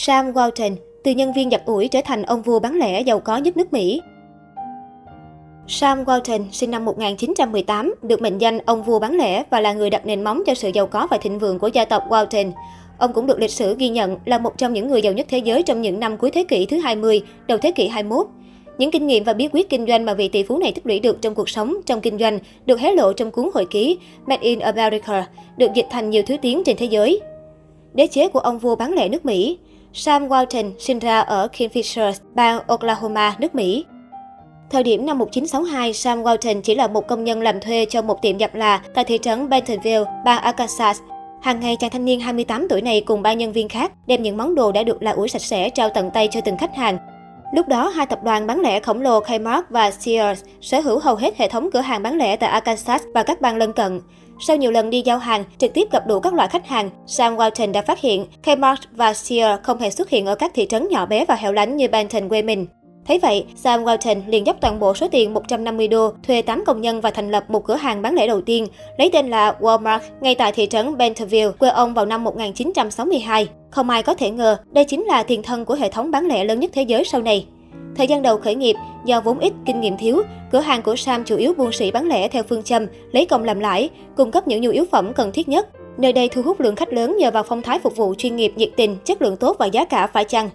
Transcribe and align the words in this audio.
Sam 0.00 0.32
Walton, 0.32 0.76
từ 1.04 1.10
nhân 1.10 1.32
viên 1.32 1.50
giặt 1.50 1.62
ủi 1.66 1.88
trở 1.88 2.00
thành 2.04 2.22
ông 2.22 2.42
vua 2.42 2.58
bán 2.58 2.74
lẻ 2.78 3.00
giàu 3.00 3.20
có 3.20 3.36
nhất 3.36 3.56
nước 3.56 3.72
Mỹ. 3.72 4.00
Sam 5.66 6.04
Walton, 6.04 6.44
sinh 6.52 6.70
năm 6.70 6.84
1918, 6.84 7.94
được 8.02 8.22
mệnh 8.22 8.38
danh 8.38 8.58
ông 8.66 8.82
vua 8.82 8.98
bán 8.98 9.16
lẻ 9.16 9.44
và 9.50 9.60
là 9.60 9.72
người 9.72 9.90
đặt 9.90 10.06
nền 10.06 10.24
móng 10.24 10.42
cho 10.46 10.54
sự 10.54 10.70
giàu 10.74 10.86
có 10.86 11.06
và 11.10 11.18
thịnh 11.18 11.38
vượng 11.38 11.58
của 11.58 11.68
gia 11.68 11.84
tộc 11.84 12.02
Walton. 12.08 12.52
Ông 12.98 13.12
cũng 13.12 13.26
được 13.26 13.38
lịch 13.38 13.50
sử 13.50 13.76
ghi 13.78 13.88
nhận 13.88 14.16
là 14.24 14.38
một 14.38 14.58
trong 14.58 14.72
những 14.72 14.88
người 14.88 15.02
giàu 15.02 15.12
nhất 15.12 15.26
thế 15.30 15.38
giới 15.38 15.62
trong 15.62 15.82
những 15.82 16.00
năm 16.00 16.16
cuối 16.16 16.30
thế 16.30 16.44
kỷ 16.44 16.66
thứ 16.66 16.78
20, 16.78 17.22
đầu 17.46 17.58
thế 17.58 17.72
kỷ 17.72 17.88
21. 17.88 18.26
Những 18.78 18.90
kinh 18.90 19.06
nghiệm 19.06 19.24
và 19.24 19.32
bí 19.32 19.48
quyết 19.52 19.70
kinh 19.70 19.86
doanh 19.86 20.04
mà 20.04 20.14
vị 20.14 20.28
tỷ 20.28 20.42
phú 20.42 20.58
này 20.58 20.72
tích 20.72 20.86
lũy 20.86 21.00
được 21.00 21.22
trong 21.22 21.34
cuộc 21.34 21.48
sống, 21.48 21.74
trong 21.86 22.00
kinh 22.00 22.18
doanh 22.18 22.38
được 22.66 22.80
hé 22.80 22.92
lộ 22.92 23.12
trong 23.12 23.30
cuốn 23.30 23.50
hồi 23.54 23.66
ký 23.70 23.98
Made 24.26 24.42
in 24.42 24.58
America, 24.58 25.26
được 25.56 25.70
dịch 25.74 25.86
thành 25.90 26.10
nhiều 26.10 26.22
thứ 26.26 26.36
tiếng 26.42 26.62
trên 26.64 26.76
thế 26.76 26.86
giới. 26.86 27.20
Đế 27.94 28.06
chế 28.06 28.28
của 28.28 28.40
ông 28.40 28.58
vua 28.58 28.76
bán 28.76 28.92
lẻ 28.92 29.08
nước 29.08 29.24
Mỹ 29.24 29.58
Sam 29.92 30.28
Walton 30.28 30.72
sinh 30.78 30.98
ra 30.98 31.20
ở 31.20 31.48
Kingfisher, 31.52 32.12
bang 32.34 32.60
Oklahoma, 32.66 33.34
nước 33.38 33.54
Mỹ. 33.54 33.84
Thời 34.70 34.82
điểm 34.82 35.06
năm 35.06 35.18
1962, 35.18 35.92
Sam 35.92 36.22
Walton 36.22 36.60
chỉ 36.60 36.74
là 36.74 36.86
một 36.86 37.08
công 37.08 37.24
nhân 37.24 37.40
làm 37.40 37.60
thuê 37.60 37.86
cho 37.90 38.02
một 38.02 38.22
tiệm 38.22 38.38
giặt 38.38 38.56
là 38.56 38.82
tại 38.94 39.04
thị 39.04 39.18
trấn 39.22 39.48
Bentonville, 39.48 40.04
bang 40.24 40.42
Arkansas. 40.42 41.00
Hàng 41.42 41.60
ngày, 41.60 41.76
chàng 41.80 41.90
thanh 41.90 42.04
niên 42.04 42.20
28 42.20 42.68
tuổi 42.68 42.82
này 42.82 43.00
cùng 43.00 43.22
ba 43.22 43.32
nhân 43.32 43.52
viên 43.52 43.68
khác 43.68 43.92
đem 44.06 44.22
những 44.22 44.36
món 44.36 44.54
đồ 44.54 44.72
đã 44.72 44.82
được 44.82 45.02
là 45.02 45.10
ủi 45.10 45.28
sạch 45.28 45.42
sẽ 45.42 45.70
trao 45.70 45.88
tận 45.88 46.10
tay 46.10 46.28
cho 46.30 46.40
từng 46.40 46.58
khách 46.58 46.76
hàng. 46.76 46.98
Lúc 47.52 47.68
đó, 47.68 47.88
hai 47.88 48.06
tập 48.06 48.18
đoàn 48.22 48.46
bán 48.46 48.60
lẻ 48.60 48.80
khổng 48.80 49.00
lồ 49.00 49.20
Kmart 49.20 49.64
và 49.70 49.90
Sears 49.90 50.44
sở 50.60 50.80
hữu 50.80 50.98
hầu 50.98 51.16
hết 51.16 51.36
hệ 51.36 51.48
thống 51.48 51.70
cửa 51.72 51.80
hàng 51.80 52.02
bán 52.02 52.16
lẻ 52.16 52.36
tại 52.36 52.50
Arkansas 52.50 53.02
và 53.14 53.22
các 53.22 53.40
bang 53.40 53.56
lân 53.56 53.72
cận. 53.72 54.00
Sau 54.40 54.56
nhiều 54.56 54.70
lần 54.70 54.90
đi 54.90 55.02
giao 55.02 55.18
hàng, 55.18 55.44
trực 55.58 55.74
tiếp 55.74 55.88
gặp 55.92 56.06
đủ 56.06 56.20
các 56.20 56.34
loại 56.34 56.48
khách 56.48 56.66
hàng, 56.66 56.90
Sam 57.06 57.36
Walton 57.36 57.72
đã 57.72 57.82
phát 57.82 58.00
hiện 58.00 58.26
Kmart 58.44 58.80
và 58.92 59.14
Sears 59.14 59.62
không 59.62 59.78
hề 59.78 59.90
xuất 59.90 60.08
hiện 60.08 60.26
ở 60.26 60.34
các 60.34 60.52
thị 60.54 60.66
trấn 60.66 60.88
nhỏ 60.88 61.06
bé 61.06 61.24
và 61.24 61.34
hẻo 61.34 61.52
lánh 61.52 61.76
như 61.76 61.88
Benton 61.88 62.28
quê 62.28 62.42
mình. 62.42 62.66
Thấy 63.06 63.18
vậy, 63.18 63.46
Sam 63.56 63.84
Walton 63.84 64.20
liền 64.26 64.46
dốc 64.46 64.56
toàn 64.60 64.80
bộ 64.80 64.94
số 64.94 65.08
tiền 65.08 65.34
150 65.34 65.88
đô, 65.88 66.12
thuê 66.26 66.42
8 66.42 66.64
công 66.66 66.80
nhân 66.80 67.00
và 67.00 67.10
thành 67.10 67.30
lập 67.30 67.44
một 67.48 67.64
cửa 67.64 67.76
hàng 67.76 68.02
bán 68.02 68.14
lẻ 68.14 68.26
đầu 68.26 68.40
tiên, 68.40 68.66
lấy 68.98 69.10
tên 69.12 69.28
là 69.28 69.56
Walmart, 69.60 70.00
ngay 70.20 70.34
tại 70.34 70.52
thị 70.52 70.66
trấn 70.66 70.96
Bentonville, 70.96 71.50
quê 71.58 71.68
ông 71.68 71.94
vào 71.94 72.06
năm 72.06 72.24
1962. 72.24 73.48
Không 73.70 73.90
ai 73.90 74.02
có 74.02 74.14
thể 74.14 74.30
ngờ, 74.30 74.56
đây 74.72 74.84
chính 74.84 75.04
là 75.04 75.22
tiền 75.22 75.42
thân 75.42 75.64
của 75.64 75.74
hệ 75.74 75.90
thống 75.90 76.10
bán 76.10 76.26
lẻ 76.26 76.44
lớn 76.44 76.60
nhất 76.60 76.70
thế 76.74 76.82
giới 76.82 77.04
sau 77.04 77.22
này. 77.22 77.46
Thời 77.96 78.06
gian 78.06 78.22
đầu 78.22 78.36
khởi 78.36 78.54
nghiệp, 78.54 78.76
do 79.08 79.20
vốn 79.20 79.38
ít, 79.38 79.52
kinh 79.66 79.80
nghiệm 79.80 79.96
thiếu, 79.96 80.22
cửa 80.52 80.60
hàng 80.60 80.82
của 80.82 80.96
Sam 80.96 81.24
chủ 81.24 81.36
yếu 81.36 81.54
buôn 81.54 81.72
sĩ 81.72 81.90
bán 81.90 82.08
lẻ 82.08 82.28
theo 82.28 82.42
phương 82.42 82.62
châm 82.62 82.86
lấy 83.12 83.26
công 83.26 83.44
làm 83.44 83.60
lãi, 83.60 83.90
cung 84.16 84.30
cấp 84.30 84.48
những 84.48 84.60
nhu 84.60 84.70
yếu 84.70 84.84
phẩm 84.92 85.12
cần 85.14 85.32
thiết 85.32 85.48
nhất. 85.48 85.68
Nơi 85.98 86.12
đây 86.12 86.28
thu 86.28 86.42
hút 86.42 86.60
lượng 86.60 86.76
khách 86.76 86.92
lớn 86.92 87.16
nhờ 87.18 87.30
vào 87.30 87.42
phong 87.42 87.62
thái 87.62 87.78
phục 87.78 87.96
vụ 87.96 88.14
chuyên 88.18 88.36
nghiệp, 88.36 88.52
nhiệt 88.56 88.70
tình, 88.76 88.96
chất 89.04 89.22
lượng 89.22 89.36
tốt 89.36 89.56
và 89.58 89.66
giá 89.66 89.84
cả 89.84 90.06
phải 90.06 90.24
chăng. 90.24 90.50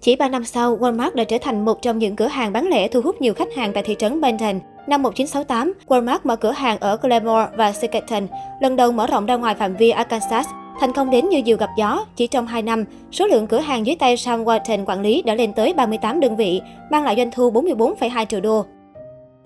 Chỉ 0.00 0.16
3 0.16 0.28
năm 0.28 0.44
sau, 0.44 0.76
Walmart 0.76 1.10
đã 1.14 1.24
trở 1.24 1.38
thành 1.38 1.64
một 1.64 1.82
trong 1.82 1.98
những 1.98 2.16
cửa 2.16 2.26
hàng 2.26 2.52
bán 2.52 2.68
lẻ 2.68 2.88
thu 2.88 3.00
hút 3.00 3.20
nhiều 3.20 3.34
khách 3.34 3.54
hàng 3.54 3.72
tại 3.72 3.82
thị 3.82 3.96
trấn 3.98 4.20
Benton. 4.20 4.60
Năm 4.86 5.02
1968, 5.02 5.72
Walmart 5.88 6.18
mở 6.24 6.36
cửa 6.36 6.52
hàng 6.52 6.78
ở 6.80 6.96
Glenmore 7.02 7.46
và 7.56 7.72
Scranton, 7.72 8.26
lần 8.60 8.76
đầu 8.76 8.92
mở 8.92 9.06
rộng 9.06 9.26
ra 9.26 9.36
ngoài 9.36 9.54
phạm 9.54 9.76
vi 9.76 9.90
Arkansas. 9.90 10.46
Thành 10.82 10.92
công 10.92 11.10
đến 11.10 11.28
như 11.28 11.42
diều 11.46 11.56
gặp 11.56 11.70
gió, 11.76 12.04
chỉ 12.16 12.26
trong 12.26 12.46
2 12.46 12.62
năm, 12.62 12.84
số 13.12 13.26
lượng 13.26 13.46
cửa 13.46 13.58
hàng 13.58 13.86
dưới 13.86 13.96
tay 13.96 14.16
Sam 14.16 14.44
Walton 14.44 14.84
quản 14.86 15.00
lý 15.00 15.22
đã 15.22 15.34
lên 15.34 15.52
tới 15.52 15.74
38 15.74 16.20
đơn 16.20 16.36
vị, 16.36 16.60
mang 16.90 17.04
lại 17.04 17.16
doanh 17.16 17.30
thu 17.30 17.50
44,2 17.50 18.24
triệu 18.24 18.40
đô. 18.40 18.64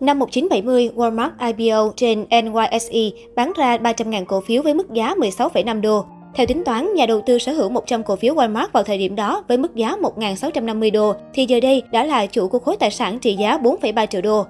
Năm 0.01 0.19
1970, 0.19 0.91
Walmart 0.97 1.31
IPO 1.57 1.93
trên 1.97 2.25
NYSE 2.31 3.01
bán 3.35 3.53
ra 3.57 3.77
300.000 3.77 4.25
cổ 4.25 4.41
phiếu 4.41 4.63
với 4.63 4.75
mức 4.75 4.93
giá 4.93 5.15
16,5 5.15 5.81
đô. 5.81 6.05
Theo 6.35 6.47
tính 6.47 6.65
toán, 6.65 6.95
nhà 6.95 7.07
đầu 7.07 7.21
tư 7.27 7.39
sở 7.39 7.53
hữu 7.53 7.69
100 7.69 8.03
cổ 8.03 8.17
phiếu 8.17 8.35
Walmart 8.35 8.69
vào 8.73 8.83
thời 8.83 8.99
điểm 8.99 9.17
đó 9.17 9.45
với 9.49 9.59
mức 9.59 9.75
giá 9.75 9.97
1.650 10.17 10.93
đô, 10.93 11.15
thì 11.35 11.47
giờ 11.49 11.61
đây 11.61 11.83
đã 11.91 12.05
là 12.05 12.27
chủ 12.27 12.49
của 12.49 12.59
khối 12.59 12.77
tài 12.77 12.91
sản 12.91 13.19
trị 13.19 13.37
giá 13.37 13.59
4,3 13.59 14.07
triệu 14.07 14.23
đô. 14.23 14.45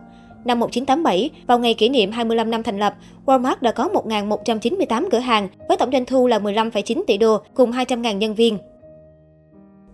Năm 0.47 0.61
1987, 0.61 1.31
vào 1.47 1.59
ngày 1.59 1.75
kỷ 1.75 1.89
niệm 1.89 2.11
25 2.13 2.51
năm 2.51 2.63
thành 2.63 2.79
lập, 2.79 2.95
Walmart 3.27 3.57
đã 3.61 3.73
có 3.73 3.89
1.198 3.89 5.09
cửa 5.11 5.19
hàng 5.19 5.49
với 5.69 5.77
tổng 5.77 5.91
doanh 5.93 6.05
thu 6.05 6.27
là 6.27 6.39
15,9 6.39 7.03
tỷ 7.07 7.19
đô 7.19 7.39
cùng 7.55 7.71
200.000 7.71 8.17
nhân 8.17 8.35
viên. 8.35 8.59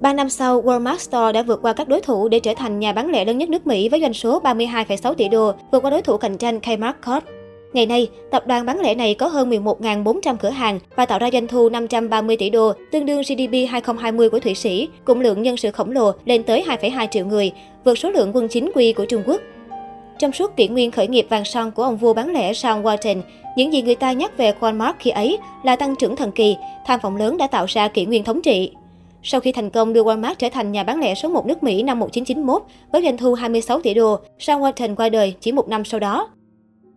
Ba 0.01 0.13
năm 0.13 0.29
sau, 0.29 0.63
Walmart 0.63 0.97
Store 0.97 1.33
đã 1.33 1.43
vượt 1.43 1.59
qua 1.63 1.73
các 1.73 1.89
đối 1.89 2.01
thủ 2.01 2.29
để 2.29 2.41
trở 2.41 2.55
thành 2.55 2.79
nhà 2.79 2.93
bán 2.93 3.11
lẻ 3.11 3.25
lớn 3.25 3.39
nhất 3.39 3.49
nước 3.49 3.67
Mỹ 3.67 3.89
với 3.89 4.01
doanh 4.01 4.15
số 4.15 4.41
32,6 4.41 5.15
tỷ 5.15 5.29
đô, 5.29 5.53
vượt 5.73 5.83
qua 5.83 5.91
đối 5.91 6.03
thủ 6.03 6.17
cạnh 6.17 6.39
tranh 6.39 6.61
Kmart 6.61 6.97
Corp. 7.07 7.25
Ngày 7.73 7.87
nay, 7.87 8.09
tập 8.31 8.47
đoàn 8.47 8.67
bán 8.67 8.81
lẻ 8.81 8.95
này 8.95 9.15
có 9.15 9.27
hơn 9.27 9.51
11.400 9.51 10.37
cửa 10.37 10.51
hàng 10.51 10.79
và 10.97 11.07
tạo 11.07 11.19
ra 11.19 11.31
doanh 11.33 11.47
thu 11.47 11.69
530 11.69 12.37
tỷ 12.37 12.51
đô, 12.51 12.73
tương 12.91 13.07
đương 13.07 13.23
GDP 13.23 13.71
2020 13.71 14.31
của 14.31 14.41
Thụy 14.41 14.55
Sĩ, 14.55 14.89
cùng 15.05 15.21
lượng 15.21 15.43
nhân 15.43 15.57
sự 15.57 15.71
khổng 15.71 15.93
lồ 15.93 16.13
lên 16.25 16.43
tới 16.43 16.65
2,2 16.69 17.07
triệu 17.11 17.27
người, 17.27 17.53
vượt 17.85 17.99
số 17.99 18.11
lượng 18.11 18.31
quân 18.35 18.49
chính 18.49 18.71
quy 18.75 18.93
của 18.93 19.05
Trung 19.05 19.23
Quốc. 19.27 19.41
Trong 20.23 20.33
suốt 20.33 20.57
kỷ 20.57 20.69
nguyên 20.69 20.91
khởi 20.91 21.09
nghiệp 21.09 21.27
vàng 21.29 21.45
son 21.45 21.71
của 21.71 21.83
ông 21.83 21.97
vua 21.97 22.15
bán 22.15 22.33
lẻ 22.33 22.53
Sam 22.53 22.83
Walton, 22.83 23.21
những 23.57 23.73
gì 23.73 23.83
người 23.83 23.95
ta 23.95 24.13
nhắc 24.13 24.37
về 24.37 24.53
Walmart 24.61 24.93
khi 24.99 25.11
ấy 25.11 25.39
là 25.63 25.77
tăng 25.77 25.97
trưởng 25.97 26.17
thần 26.17 26.33
kỳ, 26.33 26.57
tham 26.87 27.01
vọng 27.03 27.17
lớn 27.17 27.37
đã 27.37 27.47
tạo 27.47 27.65
ra 27.69 27.89
kỷ 27.89 28.07
nguyên 28.07 28.25
thống 28.25 28.43
trị. 28.43 28.73
Sau 29.23 29.41
khi 29.41 29.53
thành 29.53 29.71
công 29.71 29.93
đưa 29.93 30.03
Walmart 30.03 30.35
trở 30.35 30.49
thành 30.49 30.73
nhà 30.73 30.85
bán 30.85 31.01
lẻ 31.01 31.15
số 31.15 31.29
1 31.29 31.47
nước 31.47 31.63
Mỹ 31.63 31.83
năm 31.83 31.99
1991 31.99 32.63
với 32.93 33.03
doanh 33.03 33.17
thu 33.17 33.35
26 33.35 33.81
tỷ 33.81 33.95
đô, 33.95 34.19
Sam 34.39 34.61
Walton 34.61 34.95
qua 34.95 35.09
đời 35.09 35.35
chỉ 35.41 35.53
một 35.53 35.69
năm 35.69 35.85
sau 35.85 36.01
đó. 36.01 36.29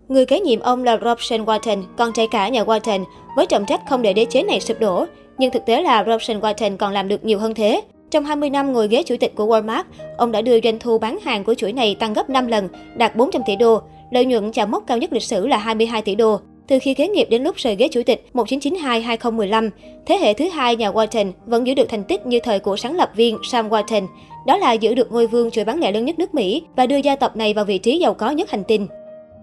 Người 0.08 0.26
kế 0.26 0.40
nhiệm 0.40 0.60
ông 0.60 0.84
là 0.84 0.98
Robson 1.04 1.46
Walton, 1.46 1.84
con 1.98 2.14
trai 2.14 2.28
cả 2.32 2.50
nhà 2.50 2.64
Walton, 2.64 3.04
với 3.36 3.46
trọng 3.46 3.66
trách 3.66 3.82
không 3.90 4.02
để 4.02 4.14
đế 4.14 4.26
chế 4.26 4.44
này 4.44 4.60
sụp 4.60 4.80
đổ. 4.80 5.06
Nhưng 5.38 5.52
thực 5.52 5.66
tế 5.66 5.82
là 5.82 6.04
Robson 6.08 6.40
Walton 6.40 6.78
còn 6.78 6.94
làm 6.94 7.08
được 7.08 7.26
nhiều 7.26 7.40
hơn 7.40 7.54
thế. 7.54 7.82
Trong 8.12 8.26
20 8.26 8.50
năm 8.50 8.74
ngồi 8.74 8.88
ghế 8.88 9.04
chủ 9.04 9.16
tịch 9.20 9.36
của 9.36 9.46
Walmart, 9.46 9.84
ông 10.18 10.32
đã 10.32 10.42
đưa 10.42 10.62
doanh 10.62 10.80
thu 10.80 10.98
bán 10.98 11.20
hàng 11.20 11.44
của 11.44 11.54
chuỗi 11.54 11.74
này 11.74 11.96
tăng 12.00 12.14
gấp 12.14 12.30
5 12.30 12.48
lần, 12.48 12.70
đạt 12.98 13.16
400 13.16 13.42
tỷ 13.46 13.56
đô. 13.56 13.82
Lợi 14.12 14.26
nhuận 14.26 14.52
chạm 14.52 14.72
mốc 14.72 14.84
cao 14.88 14.98
nhất 14.98 15.14
lịch 15.14 15.24
sử 15.24 15.48
là 15.48 15.58
22 15.58 16.02
tỷ 16.02 16.16
đô. 16.16 16.40
Từ 16.68 16.80
khi 16.82 16.94
kế 16.94 17.08
nghiệp 17.08 17.28
đến 17.30 17.44
lúc 17.44 17.56
rời 17.56 17.76
ghế 17.76 17.88
chủ 17.88 18.02
tịch 18.06 18.26
1992-2015, 18.34 19.70
thế 20.06 20.18
hệ 20.18 20.34
thứ 20.34 20.50
hai 20.50 20.76
nhà 20.76 20.92
Walton 20.92 21.32
vẫn 21.46 21.68
giữ 21.68 21.74
được 21.74 21.90
thành 21.90 22.04
tích 22.04 22.26
như 22.26 22.40
thời 22.40 22.60
của 22.60 22.76
sáng 22.76 22.96
lập 22.96 23.12
viên 23.16 23.38
Sam 23.44 23.70
Walton. 23.70 24.08
Đó 24.48 24.58
là 24.58 24.74
giữ 24.74 24.96
được 24.96 25.12
ngôi 25.12 25.28
vương 25.28 25.52
chuỗi 25.52 25.66
bán 25.66 25.80
lẻ 25.80 25.92
lớn 25.92 26.06
nhất 26.06 26.20
nước 26.20 26.34
Mỹ 26.34 26.64
và 26.76 26.86
đưa 26.86 26.98
gia 26.98 27.16
tộc 27.16 27.36
này 27.36 27.54
vào 27.54 27.66
vị 27.66 27.78
trí 27.78 27.98
giàu 27.98 28.14
có 28.14 28.32
nhất 28.32 28.52
hành 28.52 28.64
tinh. 28.64 28.88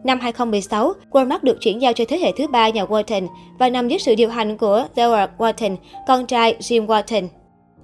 Năm 0.05 0.21
2016, 0.21 0.93
Walmart 1.11 1.39
được 1.43 1.61
chuyển 1.61 1.83
giao 1.83 1.93
cho 1.93 2.05
thế 2.09 2.19
hệ 2.19 2.33
thứ 2.37 2.47
ba 2.47 2.69
nhà 2.69 2.85
Walton 2.85 3.27
và 3.59 3.71
nằm 3.71 3.89
dưới 3.89 3.99
sự 3.99 4.15
điều 4.15 4.29
hành 4.29 4.57
của 4.57 4.85
Theodore 4.95 5.27
Walton, 5.39 5.77
con 6.07 6.27
trai 6.27 6.57
Jim 6.61 6.87
Walton. 6.87 7.29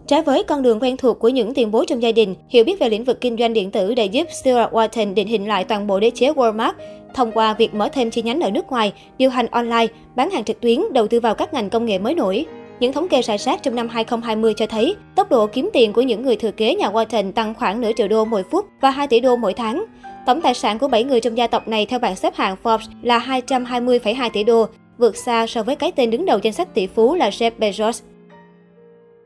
Trái 0.08 0.22
với 0.22 0.42
con 0.42 0.62
đường 0.62 0.78
quen 0.80 0.96
thuộc 0.96 1.18
của 1.18 1.28
những 1.28 1.54
tiền 1.54 1.70
bối 1.70 1.86
trong 1.86 2.02
gia 2.02 2.12
đình, 2.12 2.34
hiểu 2.48 2.64
biết 2.64 2.78
về 2.78 2.88
lĩnh 2.88 3.04
vực 3.04 3.20
kinh 3.20 3.36
doanh 3.36 3.52
điện 3.52 3.70
tử 3.70 3.94
đã 3.94 4.02
giúp 4.02 4.26
Stuart 4.30 4.72
Walton 4.72 5.14
định 5.14 5.28
hình 5.28 5.48
lại 5.48 5.64
toàn 5.64 5.86
bộ 5.86 6.00
đế 6.00 6.10
chế 6.10 6.32
Walmart 6.32 6.72
thông 7.14 7.32
qua 7.32 7.54
việc 7.54 7.74
mở 7.74 7.88
thêm 7.92 8.10
chi 8.10 8.22
nhánh 8.22 8.40
ở 8.40 8.50
nước 8.50 8.66
ngoài, 8.68 8.92
điều 9.18 9.30
hành 9.30 9.46
online, 9.46 9.86
bán 10.16 10.30
hàng 10.30 10.44
trực 10.44 10.60
tuyến, 10.60 10.80
đầu 10.92 11.08
tư 11.08 11.20
vào 11.20 11.34
các 11.34 11.54
ngành 11.54 11.70
công 11.70 11.86
nghệ 11.86 11.98
mới 11.98 12.14
nổi. 12.14 12.46
Những 12.80 12.92
thống 12.92 13.08
kê 13.08 13.22
rải 13.22 13.38
sát 13.38 13.62
trong 13.62 13.74
năm 13.74 13.88
2020 13.88 14.54
cho 14.56 14.66
thấy, 14.66 14.94
tốc 15.14 15.30
độ 15.30 15.46
kiếm 15.46 15.70
tiền 15.72 15.92
của 15.92 16.02
những 16.02 16.22
người 16.22 16.36
thừa 16.36 16.50
kế 16.50 16.74
nhà 16.74 16.90
Walton 16.90 17.32
tăng 17.32 17.54
khoảng 17.54 17.80
nửa 17.80 17.90
triệu 17.96 18.08
đô 18.08 18.24
mỗi 18.24 18.42
phút 18.50 18.66
và 18.80 18.90
2 18.90 19.06
tỷ 19.06 19.20
đô 19.20 19.36
mỗi 19.36 19.54
tháng. 19.54 19.84
Tổng 20.26 20.40
tài 20.40 20.54
sản 20.54 20.78
của 20.78 20.88
7 20.88 21.04
người 21.04 21.20
trong 21.20 21.36
gia 21.36 21.46
tộc 21.46 21.68
này 21.68 21.86
theo 21.86 21.98
bảng 21.98 22.16
xếp 22.16 22.34
hạng 22.36 22.56
Forbes 22.62 22.88
là 23.02 23.18
220,2 23.18 24.30
tỷ 24.30 24.44
đô, 24.44 24.66
vượt 24.98 25.16
xa 25.16 25.46
so 25.46 25.62
với 25.62 25.76
cái 25.76 25.92
tên 25.92 26.10
đứng 26.10 26.26
đầu 26.26 26.38
danh 26.42 26.52
sách 26.52 26.74
tỷ 26.74 26.86
phú 26.86 27.14
là 27.14 27.30
Jeff 27.30 27.50
Bezos. 27.58 28.02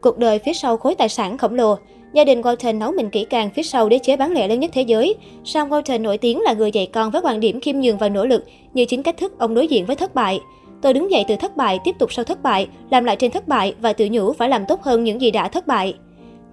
Cuộc 0.02 0.18
đời 0.18 0.38
phía 0.38 0.52
sau 0.52 0.76
khối 0.76 0.94
tài 0.94 1.08
sản 1.08 1.38
khổng 1.38 1.54
lồ 1.54 1.76
Gia 2.12 2.24
đình 2.24 2.40
Walton 2.40 2.78
nấu 2.78 2.92
mình 2.92 3.10
kỹ 3.10 3.26
càng 3.30 3.50
phía 3.50 3.62
sau 3.62 3.88
đế 3.88 3.98
chế 3.98 4.16
bán 4.16 4.32
lẻ 4.32 4.48
lớn 4.48 4.60
nhất 4.60 4.70
thế 4.74 4.82
giới. 4.82 5.14
Sam 5.44 5.68
Walton 5.68 6.02
nổi 6.02 6.18
tiếng 6.18 6.40
là 6.40 6.52
người 6.52 6.70
dạy 6.70 6.86
con 6.86 7.10
với 7.10 7.22
quan 7.24 7.40
điểm 7.40 7.60
khiêm 7.60 7.80
nhường 7.80 7.98
và 7.98 8.08
nỗ 8.08 8.26
lực, 8.26 8.44
như 8.74 8.84
chính 8.84 9.02
cách 9.02 9.16
thức 9.16 9.38
ông 9.38 9.54
đối 9.54 9.66
diện 9.66 9.86
với 9.86 9.96
thất 9.96 10.14
bại. 10.14 10.40
Tôi 10.82 10.94
đứng 10.94 11.10
dậy 11.10 11.24
từ 11.28 11.36
thất 11.36 11.56
bại, 11.56 11.78
tiếp 11.84 11.94
tục 11.98 12.12
sau 12.12 12.24
thất 12.24 12.42
bại, 12.42 12.68
làm 12.90 13.04
lại 13.04 13.16
trên 13.16 13.30
thất 13.30 13.48
bại 13.48 13.74
và 13.80 13.92
tự 13.92 14.08
nhủ 14.10 14.32
phải 14.32 14.48
làm 14.48 14.64
tốt 14.68 14.82
hơn 14.82 15.04
những 15.04 15.20
gì 15.20 15.30
đã 15.30 15.48
thất 15.48 15.66
bại. 15.66 15.94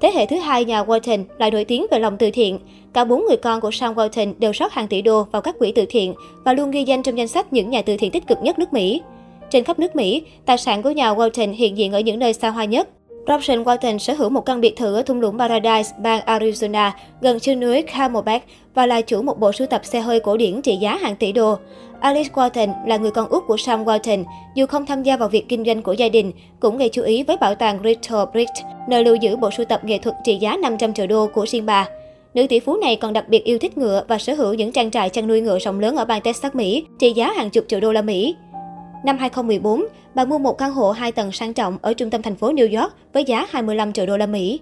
Thế 0.01 0.11
hệ 0.15 0.25
thứ 0.25 0.37
hai 0.37 0.65
nhà 0.65 0.83
Walton 0.83 1.23
lại 1.37 1.51
nổi 1.51 1.65
tiếng 1.65 1.85
về 1.91 1.99
lòng 1.99 2.17
từ 2.17 2.31
thiện. 2.31 2.59
Cả 2.93 3.03
bốn 3.03 3.25
người 3.25 3.37
con 3.37 3.61
của 3.61 3.71
Sam 3.71 3.93
Walton 3.93 4.33
đều 4.39 4.51
rót 4.51 4.71
hàng 4.71 4.87
tỷ 4.87 5.01
đô 5.01 5.23
vào 5.23 5.41
các 5.41 5.55
quỹ 5.59 5.71
từ 5.71 5.85
thiện 5.89 6.13
và 6.45 6.53
luôn 6.53 6.71
ghi 6.71 6.83
danh 6.83 7.03
trong 7.03 7.17
danh 7.17 7.27
sách 7.27 7.53
những 7.53 7.69
nhà 7.69 7.81
từ 7.81 7.97
thiện 7.97 8.11
tích 8.11 8.27
cực 8.27 8.37
nhất 8.41 8.59
nước 8.59 8.73
Mỹ. 8.73 9.01
Trên 9.49 9.63
khắp 9.63 9.79
nước 9.79 9.95
Mỹ, 9.95 10.23
tài 10.45 10.57
sản 10.57 10.81
của 10.81 10.91
nhà 10.91 11.13
Walton 11.13 11.53
hiện 11.53 11.77
diện 11.77 11.91
ở 11.91 11.99
những 11.99 12.19
nơi 12.19 12.33
xa 12.33 12.49
hoa 12.49 12.65
nhất. 12.65 12.89
Robson 13.29 13.63
Walton 13.63 13.97
sở 13.97 14.13
hữu 14.13 14.29
một 14.29 14.45
căn 14.45 14.61
biệt 14.61 14.77
thự 14.77 14.95
ở 14.95 15.01
thung 15.01 15.21
lũng 15.21 15.37
Paradise, 15.37 15.95
bang 15.99 16.21
Arizona, 16.25 16.91
gần 17.21 17.39
chân 17.39 17.59
núi 17.59 17.81
Camelback 17.81 18.45
và 18.73 18.85
là 18.85 19.01
chủ 19.01 19.21
một 19.21 19.39
bộ 19.39 19.51
sưu 19.51 19.67
tập 19.67 19.85
xe 19.85 19.99
hơi 19.99 20.19
cổ 20.19 20.37
điển 20.37 20.61
trị 20.61 20.75
giá 20.75 20.97
hàng 20.97 21.15
tỷ 21.15 21.31
đô. 21.31 21.55
Alice 21.99 22.29
Walton 22.33 22.87
là 22.87 22.97
người 22.97 23.11
con 23.11 23.29
út 23.29 23.43
của 23.47 23.57
Sam 23.57 23.85
Walton, 23.85 24.23
dù 24.55 24.65
không 24.65 24.85
tham 24.85 25.03
gia 25.03 25.17
vào 25.17 25.29
việc 25.29 25.49
kinh 25.49 25.65
doanh 25.65 25.81
của 25.81 25.93
gia 25.93 26.09
đình, 26.09 26.31
cũng 26.59 26.77
gây 26.77 26.89
chú 26.89 27.01
ý 27.01 27.23
với 27.23 27.37
bảo 27.37 27.55
tàng 27.55 27.81
Little 27.81 28.25
Brick, 28.31 28.51
nơi 28.87 29.03
lưu 29.03 29.15
giữ 29.15 29.35
bộ 29.35 29.51
sưu 29.51 29.65
tập 29.65 29.83
nghệ 29.83 29.97
thuật 29.97 30.15
trị 30.23 30.37
giá 30.37 30.57
500 30.57 30.93
triệu 30.93 31.07
đô 31.07 31.27
của 31.27 31.45
riêng 31.45 31.65
bà. 31.65 31.87
Nữ 32.33 32.47
tỷ 32.47 32.59
phú 32.59 32.77
này 32.77 32.95
còn 32.95 33.13
đặc 33.13 33.29
biệt 33.29 33.43
yêu 33.43 33.59
thích 33.59 33.77
ngựa 33.77 34.03
và 34.07 34.17
sở 34.17 34.33
hữu 34.33 34.53
những 34.53 34.71
trang 34.71 34.91
trại 34.91 35.09
chăn 35.09 35.27
nuôi 35.27 35.41
ngựa 35.41 35.59
rộng 35.59 35.79
lớn 35.79 35.95
ở 35.95 36.05
bang 36.05 36.21
Texas, 36.21 36.55
Mỹ, 36.55 36.85
trị 36.99 37.13
giá 37.13 37.31
hàng 37.31 37.49
chục 37.49 37.65
triệu 37.67 37.79
đô 37.79 37.91
la 37.91 38.01
Mỹ. 38.01 38.35
Năm 39.03 39.17
2014, 39.17 39.85
bà 40.15 40.25
mua 40.25 40.37
một 40.37 40.57
căn 40.57 40.73
hộ 40.73 40.91
2 40.91 41.11
tầng 41.11 41.31
sang 41.31 41.53
trọng 41.53 41.77
ở 41.81 41.93
trung 41.93 42.09
tâm 42.09 42.21
thành 42.21 42.35
phố 42.35 42.51
New 42.51 42.81
York 42.81 42.93
với 43.13 43.23
giá 43.23 43.47
25 43.49 43.93
triệu 43.93 44.05
đô 44.05 44.17
la 44.17 44.25
Mỹ. 44.25 44.59